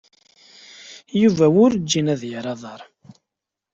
[1.21, 2.81] Yuba werǧin ad yerr aḍar.